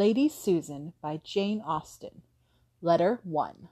Lady 0.00 0.30
Susan 0.30 0.94
by 1.02 1.20
Jane 1.22 1.60
Austen. 1.60 2.22
Letter 2.80 3.20
1. 3.22 3.68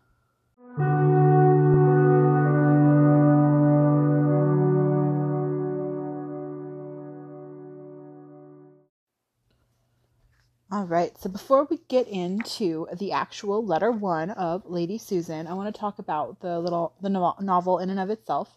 All 10.70 10.84
right, 10.84 11.16
so 11.18 11.30
before 11.30 11.66
we 11.70 11.78
get 11.88 12.06
into 12.06 12.86
the 12.94 13.10
actual 13.12 13.64
letter 13.64 13.90
one 13.90 14.28
of 14.32 14.66
Lady 14.66 14.98
Susan, 14.98 15.46
I 15.46 15.54
want 15.54 15.74
to 15.74 15.80
talk 15.80 15.98
about 15.98 16.40
the 16.40 16.60
little 16.60 16.92
the 17.00 17.08
novel 17.08 17.78
in 17.78 17.88
and 17.88 17.98
of 17.98 18.10
itself. 18.10 18.54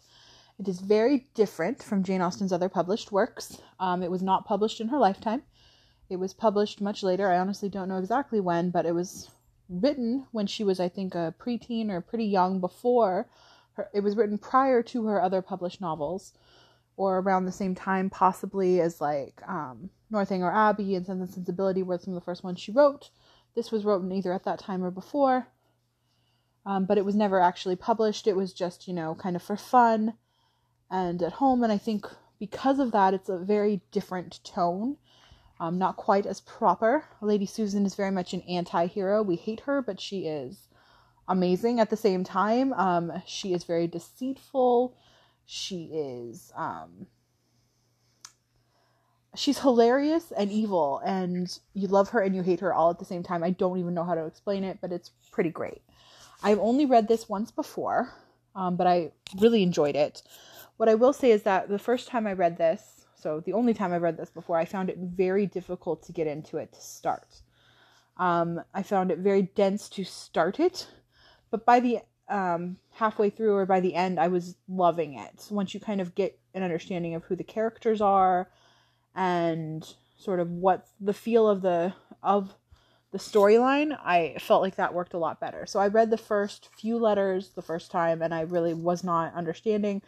It 0.58 0.68
is 0.68 0.80
very 0.80 1.24
different 1.32 1.82
from 1.82 2.04
Jane 2.04 2.20
Austen's 2.20 2.52
other 2.52 2.68
published 2.68 3.12
works. 3.12 3.62
Um, 3.80 4.02
it 4.02 4.10
was 4.10 4.20
not 4.20 4.44
published 4.44 4.78
in 4.78 4.88
her 4.88 4.98
lifetime. 4.98 5.44
It 6.12 6.18
was 6.18 6.34
published 6.34 6.80
much 6.80 7.02
later. 7.02 7.30
I 7.30 7.38
honestly 7.38 7.70
don't 7.70 7.88
know 7.88 7.96
exactly 7.96 8.38
when, 8.38 8.70
but 8.70 8.84
it 8.84 8.94
was 8.94 9.30
written 9.68 10.26
when 10.30 10.46
she 10.46 10.62
was, 10.62 10.78
I 10.78 10.88
think, 10.88 11.14
a 11.14 11.34
preteen 11.40 11.88
or 11.88 12.02
pretty 12.02 12.26
young 12.26 12.60
before 12.60 13.26
her. 13.72 13.88
It 13.94 14.00
was 14.00 14.14
written 14.14 14.36
prior 14.36 14.82
to 14.82 15.06
her 15.06 15.22
other 15.22 15.40
published 15.40 15.80
novels, 15.80 16.34
or 16.96 17.18
around 17.18 17.46
the 17.46 17.52
same 17.52 17.74
time, 17.74 18.10
possibly 18.10 18.80
as 18.80 19.00
like 19.00 19.40
um, 19.48 19.88
Northanger 20.10 20.52
Abbey 20.52 20.94
and 20.94 21.06
Sense 21.06 21.20
and 21.20 21.30
Sensibility 21.30 21.82
were 21.82 21.98
some 21.98 22.12
of 22.12 22.20
the 22.20 22.24
first 22.24 22.44
ones 22.44 22.60
she 22.60 22.70
wrote. 22.70 23.08
This 23.54 23.70
was 23.70 23.84
written 23.84 24.12
either 24.12 24.32
at 24.34 24.44
that 24.44 24.58
time 24.58 24.84
or 24.84 24.90
before, 24.90 25.48
um, 26.66 26.84
but 26.84 26.98
it 26.98 27.04
was 27.06 27.14
never 27.14 27.40
actually 27.40 27.76
published. 27.76 28.26
It 28.26 28.36
was 28.36 28.52
just, 28.52 28.86
you 28.86 28.92
know, 28.92 29.14
kind 29.14 29.36
of 29.36 29.42
for 29.42 29.56
fun 29.56 30.14
and 30.90 31.22
at 31.22 31.32
home. 31.32 31.62
And 31.62 31.72
I 31.72 31.78
think 31.78 32.06
because 32.38 32.78
of 32.78 32.92
that, 32.92 33.14
it's 33.14 33.30
a 33.30 33.38
very 33.38 33.80
different 33.90 34.40
tone. 34.44 34.98
Um, 35.62 35.78
not 35.78 35.96
quite 35.96 36.26
as 36.26 36.40
proper. 36.40 37.04
Lady 37.20 37.46
Susan 37.46 37.86
is 37.86 37.94
very 37.94 38.10
much 38.10 38.34
an 38.34 38.40
anti 38.48 38.86
hero. 38.86 39.22
We 39.22 39.36
hate 39.36 39.60
her, 39.60 39.80
but 39.80 40.00
she 40.00 40.26
is 40.26 40.66
amazing 41.28 41.78
at 41.78 41.88
the 41.88 41.96
same 41.96 42.24
time. 42.24 42.72
Um, 42.72 43.12
she 43.26 43.52
is 43.52 43.62
very 43.62 43.86
deceitful. 43.86 44.96
She 45.46 45.84
is 45.94 46.52
um, 46.56 47.06
she's 49.36 49.60
hilarious 49.60 50.32
and 50.36 50.50
evil 50.50 51.00
and 51.04 51.56
you 51.74 51.86
love 51.86 52.08
her 52.08 52.20
and 52.20 52.34
you 52.34 52.42
hate 52.42 52.58
her 52.58 52.74
all 52.74 52.90
at 52.90 52.98
the 52.98 53.04
same 53.04 53.22
time. 53.22 53.44
I 53.44 53.50
don't 53.50 53.78
even 53.78 53.94
know 53.94 54.04
how 54.04 54.16
to 54.16 54.26
explain 54.26 54.64
it, 54.64 54.78
but 54.80 54.90
it's 54.90 55.12
pretty 55.30 55.50
great. 55.50 55.82
I've 56.42 56.58
only 56.58 56.86
read 56.86 57.06
this 57.06 57.28
once 57.28 57.52
before, 57.52 58.12
um, 58.56 58.74
but 58.74 58.88
I 58.88 59.12
really 59.40 59.62
enjoyed 59.62 59.94
it. 59.94 60.24
What 60.76 60.88
I 60.88 60.96
will 60.96 61.12
say 61.12 61.30
is 61.30 61.44
that 61.44 61.68
the 61.68 61.78
first 61.78 62.08
time 62.08 62.26
I 62.26 62.32
read 62.32 62.58
this, 62.58 63.01
so 63.22 63.40
the 63.40 63.52
only 63.52 63.72
time 63.72 63.92
I've 63.92 64.02
read 64.02 64.16
this 64.16 64.30
before, 64.30 64.56
I 64.56 64.64
found 64.64 64.90
it 64.90 64.98
very 64.98 65.46
difficult 65.46 66.02
to 66.04 66.12
get 66.12 66.26
into 66.26 66.56
it 66.56 66.72
to 66.72 66.80
start. 66.80 67.42
Um, 68.16 68.60
I 68.74 68.82
found 68.82 69.10
it 69.10 69.18
very 69.18 69.42
dense 69.42 69.88
to 69.90 70.04
start 70.04 70.58
it, 70.58 70.88
but 71.50 71.64
by 71.64 71.80
the 71.80 72.00
um, 72.28 72.78
halfway 72.94 73.30
through 73.30 73.54
or 73.54 73.66
by 73.66 73.80
the 73.80 73.94
end, 73.94 74.18
I 74.18 74.28
was 74.28 74.56
loving 74.68 75.18
it. 75.18 75.46
Once 75.50 75.72
you 75.72 75.80
kind 75.80 76.00
of 76.00 76.14
get 76.14 76.38
an 76.54 76.62
understanding 76.62 77.14
of 77.14 77.24
who 77.24 77.36
the 77.36 77.44
characters 77.44 78.00
are, 78.00 78.48
and 79.14 79.94
sort 80.18 80.40
of 80.40 80.50
what 80.50 80.86
the 81.00 81.12
feel 81.12 81.48
of 81.48 81.62
the 81.62 81.94
of 82.22 82.54
the 83.12 83.18
storyline, 83.18 83.96
I 84.02 84.36
felt 84.40 84.62
like 84.62 84.76
that 84.76 84.94
worked 84.94 85.12
a 85.12 85.18
lot 85.18 85.38
better. 85.38 85.66
So 85.66 85.78
I 85.78 85.88
read 85.88 86.10
the 86.10 86.16
first 86.16 86.70
few 86.78 86.98
letters 86.98 87.50
the 87.50 87.60
first 87.60 87.90
time 87.90 88.22
and 88.22 88.32
I 88.32 88.40
really 88.40 88.72
was 88.72 89.04
not 89.04 89.34
understanding. 89.34 90.00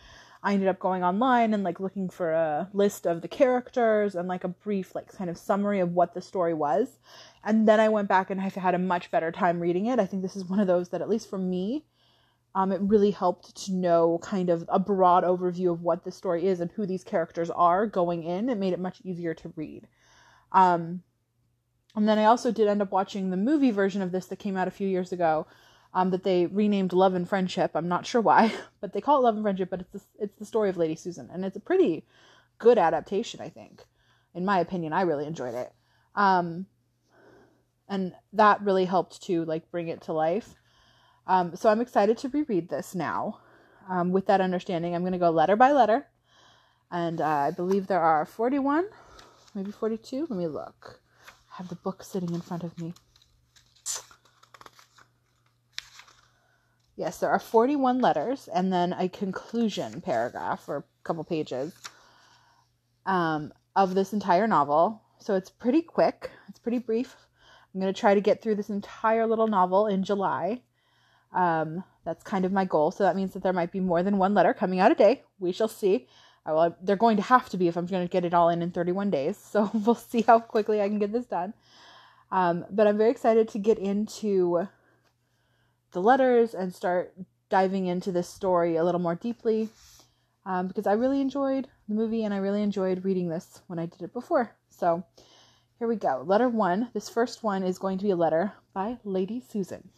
I 0.44 0.52
ended 0.52 0.68
up 0.68 0.78
going 0.78 1.02
online 1.02 1.54
and 1.54 1.64
like 1.64 1.80
looking 1.80 2.10
for 2.10 2.32
a 2.32 2.68
list 2.74 3.06
of 3.06 3.22
the 3.22 3.28
characters 3.28 4.14
and 4.14 4.28
like 4.28 4.44
a 4.44 4.48
brief 4.48 4.94
like 4.94 5.10
kind 5.10 5.30
of 5.30 5.38
summary 5.38 5.80
of 5.80 5.92
what 5.92 6.12
the 6.12 6.20
story 6.20 6.52
was. 6.52 6.98
And 7.42 7.66
then 7.66 7.80
I 7.80 7.88
went 7.88 8.08
back 8.08 8.30
and 8.30 8.40
I 8.40 8.50
had 8.50 8.74
a 8.74 8.78
much 8.78 9.10
better 9.10 9.32
time 9.32 9.58
reading 9.58 9.86
it. 9.86 9.98
I 9.98 10.04
think 10.04 10.22
this 10.22 10.36
is 10.36 10.44
one 10.44 10.60
of 10.60 10.66
those 10.66 10.90
that 10.90 11.00
at 11.00 11.08
least 11.08 11.30
for 11.30 11.38
me 11.38 11.86
um, 12.54 12.70
it 12.70 12.80
really 12.82 13.10
helped 13.10 13.56
to 13.64 13.72
know 13.72 14.18
kind 14.22 14.48
of 14.48 14.64
a 14.68 14.78
broad 14.78 15.24
overview 15.24 15.72
of 15.72 15.82
what 15.82 16.04
the 16.04 16.12
story 16.12 16.46
is 16.46 16.60
and 16.60 16.70
who 16.70 16.86
these 16.86 17.02
characters 17.02 17.50
are 17.50 17.86
going 17.86 18.22
in. 18.22 18.48
It 18.48 18.58
made 18.58 18.72
it 18.72 18.78
much 18.78 19.00
easier 19.02 19.34
to 19.34 19.52
read. 19.56 19.88
Um, 20.52 21.02
and 21.96 22.08
then 22.08 22.18
I 22.18 22.26
also 22.26 22.52
did 22.52 22.68
end 22.68 22.82
up 22.82 22.92
watching 22.92 23.30
the 23.30 23.36
movie 23.36 23.72
version 23.72 24.02
of 24.02 24.12
this 24.12 24.26
that 24.26 24.38
came 24.38 24.56
out 24.56 24.68
a 24.68 24.72
few 24.72 24.86
years 24.86 25.10
ago. 25.10 25.46
Um, 25.94 26.10
that 26.10 26.24
they 26.24 26.46
renamed 26.46 26.92
Love 26.92 27.14
and 27.14 27.28
Friendship. 27.28 27.70
I'm 27.74 27.88
not 27.88 28.04
sure 28.04 28.20
why, 28.20 28.52
but 28.80 28.92
they 28.92 29.00
call 29.00 29.20
it 29.20 29.22
Love 29.22 29.36
and 29.36 29.44
Friendship. 29.44 29.70
But 29.70 29.80
it's 29.80 29.92
the, 29.92 30.00
it's 30.18 30.38
the 30.38 30.44
story 30.44 30.68
of 30.68 30.76
Lady 30.76 30.96
Susan, 30.96 31.30
and 31.32 31.44
it's 31.44 31.56
a 31.56 31.60
pretty 31.60 32.04
good 32.58 32.78
adaptation, 32.78 33.40
I 33.40 33.48
think. 33.48 33.84
In 34.34 34.44
my 34.44 34.58
opinion, 34.58 34.92
I 34.92 35.02
really 35.02 35.26
enjoyed 35.26 35.54
it. 35.54 35.72
Um, 36.16 36.66
and 37.88 38.14
that 38.32 38.62
really 38.62 38.84
helped 38.84 39.22
to 39.24 39.44
like 39.44 39.70
bring 39.70 39.88
it 39.88 40.02
to 40.02 40.12
life. 40.12 40.54
Um, 41.26 41.56
so 41.56 41.68
I'm 41.68 41.80
excited 41.80 42.18
to 42.18 42.28
reread 42.28 42.68
this 42.68 42.94
now. 42.94 43.40
Um, 43.88 44.12
with 44.12 44.26
that 44.26 44.40
understanding, 44.40 44.94
I'm 44.94 45.02
going 45.02 45.12
to 45.12 45.18
go 45.18 45.30
letter 45.30 45.56
by 45.56 45.72
letter. 45.72 46.06
And 46.90 47.20
uh, 47.20 47.26
I 47.26 47.50
believe 47.50 47.86
there 47.86 48.00
are 48.00 48.24
41, 48.24 48.86
maybe 49.54 49.70
42. 49.70 50.26
Let 50.28 50.38
me 50.38 50.46
look. 50.46 51.00
I 51.52 51.56
have 51.56 51.68
the 51.68 51.74
book 51.74 52.02
sitting 52.02 52.34
in 52.34 52.40
front 52.40 52.64
of 52.64 52.78
me. 52.80 52.94
Yes, 56.96 57.18
there 57.18 57.30
are 57.30 57.38
41 57.38 58.00
letters 58.00 58.48
and 58.52 58.72
then 58.72 58.92
a 58.92 59.08
conclusion 59.08 60.00
paragraph 60.00 60.68
or 60.68 60.76
a 60.76 60.84
couple 61.02 61.24
pages 61.24 61.74
um, 63.04 63.52
of 63.74 63.94
this 63.94 64.12
entire 64.12 64.46
novel. 64.46 65.02
So 65.18 65.34
it's 65.34 65.50
pretty 65.50 65.82
quick, 65.82 66.30
it's 66.48 66.58
pretty 66.58 66.78
brief. 66.78 67.16
I'm 67.74 67.80
going 67.80 67.92
to 67.92 67.98
try 67.98 68.14
to 68.14 68.20
get 68.20 68.40
through 68.40 68.54
this 68.54 68.70
entire 68.70 69.26
little 69.26 69.48
novel 69.48 69.88
in 69.88 70.04
July. 70.04 70.62
Um, 71.32 71.82
that's 72.04 72.22
kind 72.22 72.44
of 72.44 72.52
my 72.52 72.64
goal. 72.64 72.92
So 72.92 73.02
that 73.02 73.16
means 73.16 73.32
that 73.32 73.42
there 73.42 73.52
might 73.52 73.72
be 73.72 73.80
more 73.80 74.04
than 74.04 74.18
one 74.18 74.34
letter 74.34 74.54
coming 74.54 74.78
out 74.78 74.92
a 74.92 74.94
day. 74.94 75.22
We 75.40 75.50
shall 75.50 75.68
see. 75.68 76.06
Will, 76.46 76.76
they're 76.80 76.94
going 76.94 77.16
to 77.16 77.22
have 77.22 77.48
to 77.48 77.56
be 77.56 77.66
if 77.66 77.76
I'm 77.76 77.86
going 77.86 78.06
to 78.06 78.12
get 78.12 78.24
it 78.24 78.34
all 78.34 78.50
in 78.50 78.62
in 78.62 78.70
31 78.70 79.10
days. 79.10 79.36
So 79.50 79.70
we'll 79.74 79.96
see 79.96 80.22
how 80.22 80.38
quickly 80.38 80.80
I 80.80 80.88
can 80.88 81.00
get 81.00 81.12
this 81.12 81.26
done. 81.26 81.54
Um, 82.30 82.64
but 82.70 82.86
I'm 82.86 82.98
very 82.98 83.10
excited 83.10 83.48
to 83.48 83.58
get 83.58 83.78
into 83.78 84.68
the 85.94 86.02
letters 86.02 86.54
and 86.54 86.74
start 86.74 87.14
diving 87.48 87.86
into 87.86 88.12
this 88.12 88.28
story 88.28 88.76
a 88.76 88.84
little 88.84 89.00
more 89.00 89.14
deeply 89.14 89.70
um, 90.44 90.68
because 90.68 90.86
I 90.86 90.92
really 90.92 91.20
enjoyed 91.20 91.68
the 91.88 91.94
movie 91.94 92.24
and 92.24 92.34
I 92.34 92.38
really 92.38 92.62
enjoyed 92.62 93.04
reading 93.04 93.28
this 93.28 93.62
when 93.68 93.78
I 93.78 93.86
did 93.86 94.02
it 94.02 94.12
before. 94.12 94.54
So 94.70 95.04
here 95.78 95.88
we 95.88 95.96
go. 95.96 96.22
Letter 96.26 96.48
one. 96.48 96.90
This 96.92 97.08
first 97.08 97.42
one 97.42 97.62
is 97.62 97.78
going 97.78 97.98
to 97.98 98.04
be 98.04 98.10
a 98.10 98.16
letter 98.16 98.52
by 98.74 98.98
Lady 99.04 99.40
Susan. 99.40 99.88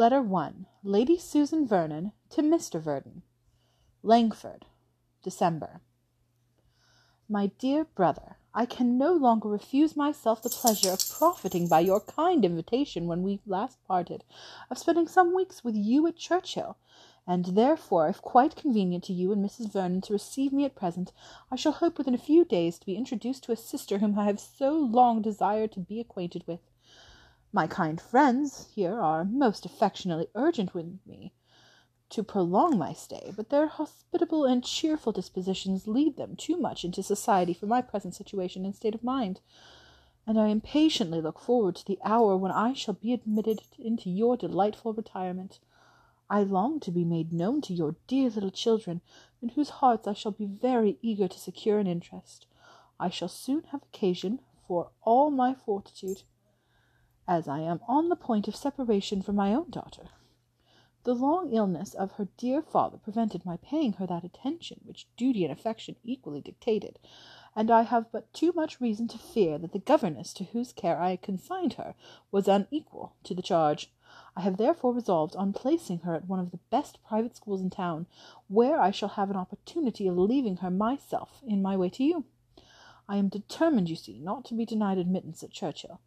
Letter 0.00 0.22
1 0.22 0.64
Lady 0.82 1.18
Susan 1.18 1.66
Vernon 1.66 2.12
to 2.30 2.40
Mr. 2.40 2.80
Vernon. 2.80 3.20
Langford, 4.02 4.64
December. 5.22 5.82
My 7.28 7.48
dear 7.58 7.84
brother, 7.84 8.38
I 8.54 8.64
can 8.64 8.96
no 8.96 9.12
longer 9.12 9.50
refuse 9.50 9.94
myself 9.94 10.40
the 10.40 10.48
pleasure 10.48 10.90
of 10.90 11.06
profiting 11.06 11.68
by 11.68 11.80
your 11.80 12.00
kind 12.00 12.46
invitation 12.46 13.08
when 13.08 13.22
we 13.22 13.42
last 13.44 13.76
parted, 13.86 14.24
of 14.70 14.78
spending 14.78 15.06
some 15.06 15.34
weeks 15.34 15.62
with 15.62 15.76
you 15.76 16.06
at 16.06 16.16
Churchhill, 16.16 16.78
and 17.26 17.44
therefore, 17.54 18.08
if 18.08 18.22
quite 18.22 18.56
convenient 18.56 19.04
to 19.04 19.12
you 19.12 19.32
and 19.32 19.44
Mrs. 19.44 19.70
Vernon 19.70 20.00
to 20.00 20.14
receive 20.14 20.50
me 20.50 20.64
at 20.64 20.74
present, 20.74 21.12
I 21.50 21.56
shall 21.56 21.72
hope 21.72 21.98
within 21.98 22.14
a 22.14 22.26
few 22.26 22.46
days 22.46 22.78
to 22.78 22.86
be 22.86 22.96
introduced 22.96 23.44
to 23.44 23.52
a 23.52 23.56
sister 23.56 23.98
whom 23.98 24.18
I 24.18 24.24
have 24.24 24.40
so 24.40 24.72
long 24.72 25.20
desired 25.20 25.72
to 25.72 25.80
be 25.80 26.00
acquainted 26.00 26.46
with. 26.46 26.60
My 27.52 27.66
kind 27.66 28.00
friends 28.00 28.68
here 28.76 29.00
are 29.00 29.24
most 29.24 29.66
affectionately 29.66 30.28
urgent 30.36 30.72
with 30.72 31.00
me 31.04 31.32
to 32.10 32.22
prolong 32.22 32.78
my 32.78 32.92
stay, 32.92 33.32
but 33.34 33.50
their 33.50 33.66
hospitable 33.66 34.44
and 34.44 34.62
cheerful 34.62 35.10
dispositions 35.10 35.88
lead 35.88 36.16
them 36.16 36.36
too 36.36 36.56
much 36.56 36.84
into 36.84 37.02
society 37.02 37.52
for 37.52 37.66
my 37.66 37.82
present 37.82 38.14
situation 38.14 38.64
and 38.64 38.76
state 38.76 38.94
of 38.94 39.02
mind, 39.02 39.40
and 40.28 40.38
I 40.38 40.46
impatiently 40.46 41.20
look 41.20 41.40
forward 41.40 41.74
to 41.76 41.84
the 41.84 41.98
hour 42.04 42.36
when 42.36 42.52
I 42.52 42.72
shall 42.72 42.94
be 42.94 43.12
admitted 43.12 43.62
into 43.80 44.10
your 44.10 44.36
delightful 44.36 44.92
retirement. 44.92 45.58
I 46.28 46.44
long 46.44 46.78
to 46.78 46.92
be 46.92 47.04
made 47.04 47.32
known 47.32 47.62
to 47.62 47.74
your 47.74 47.96
dear 48.06 48.30
little 48.30 48.52
children, 48.52 49.00
in 49.42 49.48
whose 49.50 49.70
hearts 49.70 50.06
I 50.06 50.12
shall 50.12 50.30
be 50.30 50.46
very 50.46 50.98
eager 51.02 51.26
to 51.26 51.38
secure 51.38 51.80
an 51.80 51.88
interest. 51.88 52.46
I 53.00 53.08
shall 53.10 53.26
soon 53.26 53.64
have 53.72 53.82
occasion 53.82 54.38
for 54.68 54.92
all 55.02 55.32
my 55.32 55.52
fortitude 55.52 56.22
as 57.30 57.46
I 57.46 57.60
am 57.60 57.78
on 57.86 58.08
the 58.08 58.16
point 58.16 58.48
of 58.48 58.56
separation 58.56 59.22
from 59.22 59.36
my 59.36 59.54
own 59.54 59.70
daughter. 59.70 60.08
The 61.04 61.14
long 61.14 61.52
illness 61.52 61.94
of 61.94 62.10
her 62.12 62.26
dear 62.36 62.60
father 62.60 62.98
prevented 62.98 63.46
my 63.46 63.56
paying 63.56 63.92
her 63.94 64.06
that 64.08 64.24
attention 64.24 64.80
which 64.84 65.06
duty 65.16 65.44
and 65.44 65.52
affection 65.52 65.94
equally 66.02 66.40
dictated, 66.40 66.98
and 67.54 67.70
I 67.70 67.82
have 67.82 68.10
but 68.10 68.32
too 68.32 68.50
much 68.52 68.80
reason 68.80 69.06
to 69.06 69.16
fear 69.16 69.58
that 69.58 69.70
the 69.70 69.78
governess 69.78 70.32
to 70.34 70.44
whose 70.44 70.72
care 70.72 71.00
I 71.00 71.14
consigned 71.14 71.74
her 71.74 71.94
was 72.32 72.48
unequal 72.48 73.14
to 73.22 73.32
the 73.32 73.42
charge. 73.42 73.92
I 74.36 74.40
have 74.40 74.56
therefore 74.56 74.92
resolved 74.92 75.36
on 75.36 75.52
placing 75.52 76.00
her 76.00 76.16
at 76.16 76.26
one 76.26 76.40
of 76.40 76.50
the 76.50 76.58
best 76.68 76.98
private 77.06 77.36
schools 77.36 77.60
in 77.60 77.70
town, 77.70 78.06
where 78.48 78.80
I 78.80 78.90
shall 78.90 79.10
have 79.10 79.30
an 79.30 79.36
opportunity 79.36 80.08
of 80.08 80.18
leaving 80.18 80.56
her 80.56 80.70
myself 80.70 81.40
in 81.46 81.62
my 81.62 81.76
way 81.76 81.90
to 81.90 82.02
you. 82.02 82.24
I 83.08 83.18
am 83.18 83.28
determined, 83.28 83.88
you 83.88 83.94
see, 83.94 84.18
not 84.18 84.44
to 84.46 84.54
be 84.54 84.66
denied 84.66 84.98
admittance 84.98 85.44
at 85.44 85.52
Churchhill. 85.52 86.00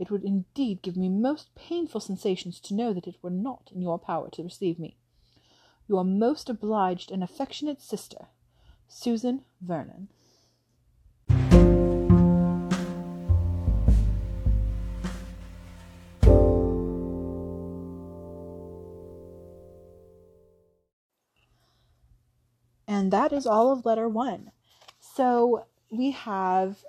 It 0.00 0.10
would 0.10 0.24
indeed 0.24 0.80
give 0.80 0.96
me 0.96 1.10
most 1.10 1.54
painful 1.54 2.00
sensations 2.00 2.58
to 2.60 2.74
know 2.74 2.94
that 2.94 3.06
it 3.06 3.16
were 3.20 3.28
not 3.28 3.68
in 3.70 3.82
your 3.82 3.98
power 3.98 4.30
to 4.30 4.42
receive 4.42 4.78
me. 4.78 4.96
Your 5.86 6.04
most 6.06 6.48
obliged 6.48 7.10
and 7.10 7.22
affectionate 7.22 7.82
sister, 7.82 8.28
Susan 8.88 9.42
Vernon. 9.60 10.08
And 22.88 23.12
that 23.12 23.34
is 23.34 23.46
all 23.46 23.70
of 23.70 23.84
letter 23.84 24.08
one. 24.08 24.50
So 24.98 25.66
we 25.90 26.12
have 26.12 26.86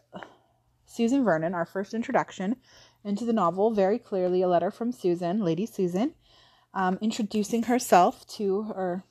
Susan 0.86 1.26
Vernon, 1.26 1.54
our 1.54 1.66
first 1.66 1.94
introduction 1.94 2.56
into 3.04 3.26
the 3.26 3.34
novel, 3.34 3.72
very 3.72 3.98
clearly 3.98 4.42
a 4.42 4.48
letter 4.48 4.72
from 4.72 4.92
Susan, 4.92 5.44
Lady 5.44 5.66
Susan, 5.66 6.14
um, 6.74 6.98
introducing 7.02 7.64
herself 7.64 8.28
to 8.28 8.64
her, 8.64 9.04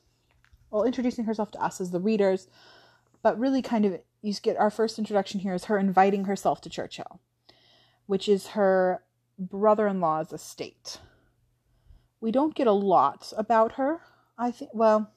well, 0.71 0.85
introducing 0.85 1.25
herself 1.25 1.51
to 1.53 1.63
us 1.63 1.81
as 1.81 1.91
the 1.91 2.01
readers, 2.01 2.49
but 3.23 3.39
really 3.39 3.63
kind 3.63 3.85
of, 3.85 4.01
you 4.23 4.33
get 4.35 4.57
our 4.57 4.71
first 4.71 4.99
introduction 4.99 5.41
here 5.41 5.55
is 5.55 5.65
her 5.65 5.79
inviting 5.79 6.25
herself 6.25 6.61
to 6.61 6.71
Churchhill, 6.71 7.21
which 8.07 8.29
is 8.29 8.49
her 8.49 9.03
brother 9.39 9.87
in 9.87 10.01
law's 10.01 10.33
estate. 10.33 10.99
We 12.21 12.31
don't 12.31 12.55
get 12.55 12.67
a 12.67 12.73
lot 12.73 13.33
about 13.37 13.73
her. 13.73 14.01
I 14.39 14.51
think, 14.51 14.71
well, 14.75 15.11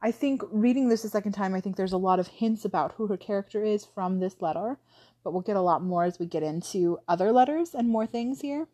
I 0.00 0.12
think 0.12 0.42
reading 0.50 0.88
this 0.88 1.04
a 1.04 1.08
second 1.08 1.32
time, 1.32 1.54
I 1.54 1.60
think 1.60 1.76
there's 1.76 1.92
a 1.92 1.98
lot 1.98 2.20
of 2.20 2.28
hints 2.28 2.64
about 2.64 2.92
who 2.92 3.06
her 3.08 3.16
character 3.16 3.64
is 3.64 3.84
from 3.84 4.20
this 4.20 4.36
letter, 4.40 4.78
but 5.26 5.32
we'll 5.32 5.42
get 5.42 5.56
a 5.56 5.60
lot 5.60 5.82
more 5.82 6.04
as 6.04 6.20
we 6.20 6.24
get 6.24 6.44
into 6.44 7.00
other 7.08 7.32
letters 7.32 7.74
and 7.74 7.88
more 7.88 8.06
things 8.06 8.42
here. 8.42 8.68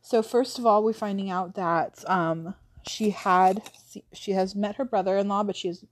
So 0.00 0.22
first 0.22 0.60
of 0.60 0.64
all, 0.64 0.84
we're 0.84 0.92
finding 0.92 1.28
out 1.28 1.56
that 1.56 2.08
um, 2.08 2.54
she 2.86 3.10
had 3.10 3.62
she 4.12 4.30
has 4.30 4.54
met 4.54 4.76
her 4.76 4.84
brother-in-law, 4.84 5.42
but 5.42 5.56
she 5.56 5.66
has 5.66 5.84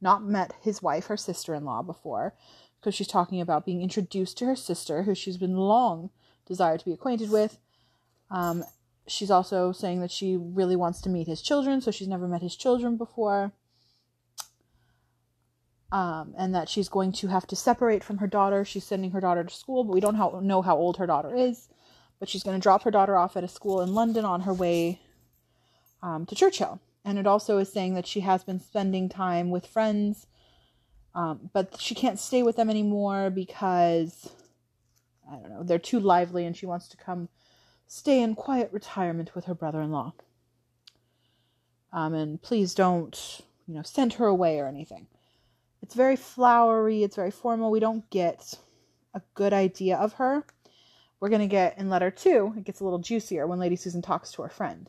not 0.00 0.24
met 0.24 0.54
his 0.62 0.80
wife, 0.80 1.08
her 1.08 1.18
sister-in-law, 1.18 1.82
before, 1.82 2.32
because 2.80 2.94
she's 2.94 3.06
talking 3.06 3.42
about 3.42 3.66
being 3.66 3.82
introduced 3.82 4.38
to 4.38 4.46
her 4.46 4.56
sister, 4.56 5.02
who 5.02 5.14
she's 5.14 5.36
been 5.36 5.58
long 5.58 6.08
desired 6.46 6.80
to 6.80 6.86
be 6.86 6.94
acquainted 6.94 7.30
with. 7.30 7.58
Um, 8.30 8.64
she's 9.06 9.30
also 9.30 9.72
saying 9.72 10.00
that 10.00 10.10
she 10.10 10.38
really 10.38 10.74
wants 10.74 11.02
to 11.02 11.10
meet 11.10 11.26
his 11.26 11.42
children, 11.42 11.82
so 11.82 11.90
she's 11.90 12.08
never 12.08 12.26
met 12.26 12.40
his 12.40 12.56
children 12.56 12.96
before 12.96 13.52
um, 15.90 16.34
and 16.36 16.54
that 16.54 16.68
she's 16.68 16.88
going 16.88 17.12
to 17.12 17.28
have 17.28 17.46
to 17.46 17.56
separate 17.56 18.04
from 18.04 18.18
her 18.18 18.26
daughter. 18.26 18.64
She's 18.64 18.84
sending 18.84 19.12
her 19.12 19.20
daughter 19.20 19.44
to 19.44 19.54
school, 19.54 19.84
but 19.84 19.94
we 19.94 20.00
don't 20.00 20.16
how, 20.16 20.40
know 20.42 20.62
how 20.62 20.76
old 20.76 20.98
her 20.98 21.06
daughter 21.06 21.34
is. 21.34 21.68
But 22.18 22.28
she's 22.28 22.42
going 22.42 22.58
to 22.58 22.62
drop 22.62 22.82
her 22.82 22.90
daughter 22.90 23.16
off 23.16 23.36
at 23.36 23.44
a 23.44 23.48
school 23.48 23.80
in 23.80 23.94
London 23.94 24.24
on 24.24 24.42
her 24.42 24.52
way 24.52 25.00
um, 26.02 26.26
to 26.26 26.34
Churchhill. 26.34 26.80
And 27.04 27.18
it 27.18 27.26
also 27.26 27.58
is 27.58 27.72
saying 27.72 27.94
that 27.94 28.06
she 28.06 28.20
has 28.20 28.44
been 28.44 28.60
spending 28.60 29.08
time 29.08 29.50
with 29.50 29.66
friends, 29.66 30.26
um, 31.14 31.48
but 31.52 31.80
she 31.80 31.94
can't 31.94 32.18
stay 32.18 32.42
with 32.42 32.56
them 32.56 32.68
anymore 32.68 33.30
because, 33.30 34.30
I 35.30 35.36
don't 35.36 35.48
know, 35.48 35.62
they're 35.62 35.78
too 35.78 36.00
lively 36.00 36.44
and 36.44 36.56
she 36.56 36.66
wants 36.66 36.88
to 36.88 36.96
come 36.96 37.28
stay 37.86 38.20
in 38.20 38.34
quiet 38.34 38.70
retirement 38.72 39.34
with 39.34 39.46
her 39.46 39.54
brother 39.54 39.80
in 39.80 39.90
law. 39.90 40.12
Um, 41.92 42.12
and 42.12 42.42
please 42.42 42.74
don't, 42.74 43.40
you 43.66 43.74
know, 43.74 43.82
send 43.82 44.14
her 44.14 44.26
away 44.26 44.58
or 44.58 44.66
anything. 44.66 45.06
It's 45.82 45.94
very 45.94 46.16
flowery, 46.16 47.02
it's 47.02 47.16
very 47.16 47.30
formal. 47.30 47.70
We 47.70 47.80
don't 47.80 48.08
get 48.10 48.54
a 49.14 49.22
good 49.34 49.52
idea 49.52 49.96
of 49.96 50.14
her. 50.14 50.44
We're 51.20 51.30
going 51.30 51.40
to 51.40 51.46
get 51.46 51.78
in 51.78 51.90
letter 51.90 52.10
two, 52.10 52.54
it 52.56 52.64
gets 52.64 52.80
a 52.80 52.84
little 52.84 52.98
juicier 52.98 53.46
when 53.46 53.58
Lady 53.58 53.76
Susan 53.76 54.02
talks 54.02 54.30
to 54.32 54.42
her 54.42 54.48
friend. 54.48 54.88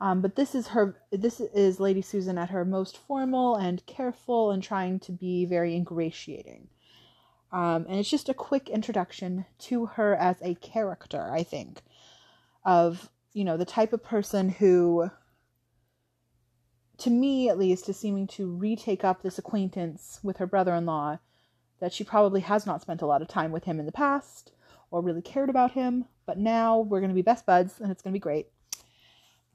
Um, 0.00 0.20
but 0.20 0.36
this 0.36 0.54
is 0.54 0.68
her 0.68 0.96
this 1.10 1.40
is 1.40 1.80
Lady 1.80 2.02
Susan 2.02 2.36
at 2.36 2.50
her 2.50 2.64
most 2.64 2.98
formal 2.98 3.56
and 3.56 3.84
careful 3.86 4.50
and 4.50 4.62
trying 4.62 5.00
to 5.00 5.12
be 5.12 5.44
very 5.46 5.74
ingratiating. 5.74 6.68
Um, 7.52 7.86
and 7.88 7.98
it's 7.98 8.10
just 8.10 8.28
a 8.28 8.34
quick 8.34 8.68
introduction 8.68 9.46
to 9.60 9.86
her 9.86 10.16
as 10.16 10.36
a 10.42 10.56
character, 10.56 11.30
I 11.32 11.44
think, 11.44 11.82
of 12.64 13.08
you 13.32 13.44
know 13.44 13.56
the 13.56 13.64
type 13.64 13.92
of 13.92 14.02
person 14.02 14.48
who 14.48 15.10
to 16.98 17.10
me 17.10 17.48
at 17.48 17.58
least, 17.58 17.88
is 17.88 17.98
seeming 17.98 18.26
to 18.28 18.50
retake 18.50 19.04
up 19.04 19.22
this 19.22 19.38
acquaintance 19.38 20.20
with 20.22 20.38
her 20.38 20.46
brother 20.46 20.74
in 20.74 20.86
law 20.86 21.18
that 21.80 21.92
she 21.92 22.04
probably 22.04 22.40
has 22.40 22.66
not 22.66 22.82
spent 22.82 23.02
a 23.02 23.06
lot 23.06 23.22
of 23.22 23.28
time 23.28 23.52
with 23.52 23.64
him 23.64 23.78
in 23.78 23.86
the 23.86 23.92
past 23.92 24.52
or 24.90 25.02
really 25.02 25.22
cared 25.22 25.50
about 25.50 25.72
him, 25.72 26.06
but 26.24 26.38
now 26.38 26.78
we're 26.78 27.00
going 27.00 27.10
to 27.10 27.14
be 27.14 27.22
best 27.22 27.44
buds 27.44 27.80
and 27.80 27.90
it's 27.90 28.00
going 28.00 28.12
to 28.12 28.16
be 28.16 28.22
great. 28.22 28.46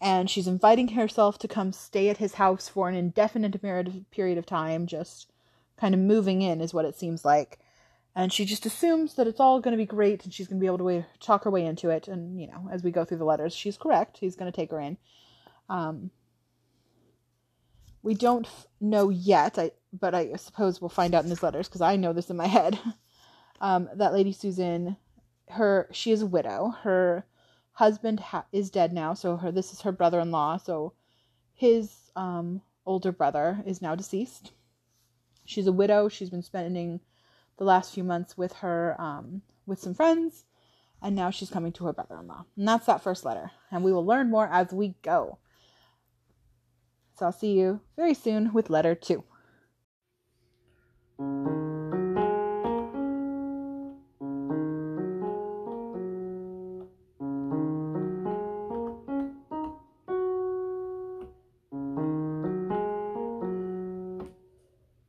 And 0.01 0.29
she's 0.29 0.47
inviting 0.47 0.89
herself 0.89 1.37
to 1.39 1.47
come 1.47 1.71
stay 1.71 2.09
at 2.09 2.17
his 2.17 2.35
house 2.35 2.69
for 2.69 2.87
an 2.87 2.95
indefinite 2.95 3.59
period 4.11 4.37
of 4.37 4.45
time, 4.45 4.85
just 4.85 5.31
kind 5.77 5.93
of 5.93 5.99
moving 5.99 6.41
in, 6.41 6.61
is 6.61 6.73
what 6.73 6.85
it 6.85 6.97
seems 6.97 7.25
like. 7.25 7.59
And 8.15 8.33
she 8.33 8.45
just 8.45 8.65
assumes 8.65 9.15
that 9.15 9.27
it's 9.27 9.39
all 9.39 9.59
going 9.59 9.71
to 9.71 9.77
be 9.77 9.85
great 9.85 10.23
and 10.23 10.33
she's 10.33 10.47
going 10.47 10.59
to 10.59 10.61
be 10.61 10.67
able 10.67 10.77
to 10.79 11.05
talk 11.19 11.43
her 11.43 11.51
way 11.51 11.65
into 11.65 11.89
it. 11.89 12.07
And, 12.07 12.39
you 12.39 12.47
know, 12.47 12.69
as 12.71 12.83
we 12.83 12.91
go 12.91 13.05
through 13.05 13.17
the 13.17 13.25
letters, 13.25 13.53
she's 13.53 13.77
correct. 13.77 14.17
He's 14.17 14.35
going 14.35 14.51
to 14.51 14.55
take 14.55 14.71
her 14.71 14.79
in. 14.79 14.97
Um, 15.69 16.11
we 18.01 18.13
don't 18.13 18.47
know 18.79 19.09
yet, 19.09 19.57
I, 19.57 19.71
but 19.91 20.15
I 20.15 20.35
suppose 20.35 20.79
we'll 20.79 20.89
find 20.89 21.13
out 21.13 21.23
in 21.23 21.29
his 21.29 21.43
letters 21.43 21.67
because 21.67 21.81
I 21.81 21.95
know 21.95 22.13
this 22.13 22.29
in 22.29 22.37
my 22.37 22.47
head. 22.59 22.79
Um, 23.61 23.89
that 23.95 24.13
Lady 24.13 24.31
Susan, 24.31 24.95
her 25.49 25.89
she 25.91 26.11
is 26.11 26.21
a 26.21 26.27
widow. 26.27 26.75
Her 26.83 27.25
husband 27.73 28.19
ha- 28.19 28.45
is 28.51 28.69
dead 28.69 28.93
now, 28.93 29.13
so 29.13 29.35
her 29.37 29.51
this 29.51 29.73
is 29.73 29.81
her 29.81 29.91
brother-in-law. 29.91 30.57
So 30.57 30.93
his 31.53 31.93
um, 32.15 32.61
older 32.85 33.11
brother 33.11 33.61
is 33.65 33.81
now 33.81 33.95
deceased. 33.95 34.51
She's 35.45 35.67
a 35.67 35.71
widow. 35.73 36.07
She's 36.07 36.29
been 36.29 36.43
spending 36.43 37.01
the 37.57 37.65
last 37.65 37.93
few 37.93 38.03
months 38.03 38.37
with 38.37 38.53
her 38.53 38.95
um, 38.99 39.41
with 39.65 39.79
some 39.79 39.93
friends, 39.93 40.45
and 41.01 41.15
now 41.15 41.29
she's 41.31 41.49
coming 41.49 41.73
to 41.73 41.85
her 41.85 41.93
brother-in-law. 41.93 42.45
And 42.55 42.67
that's 42.67 42.85
that 42.85 43.03
first 43.03 43.25
letter. 43.25 43.51
And 43.71 43.83
we 43.83 43.91
will 43.91 44.05
learn 44.05 44.29
more 44.29 44.47
as 44.47 44.71
we 44.71 44.95
go. 45.01 45.37
So 47.19 47.25
I'll 47.25 47.33
see 47.33 47.51
you 47.51 47.81
very 47.97 48.13
soon 48.13 48.53
with 48.53 48.69
letter 48.69 48.95
two. 48.95 49.25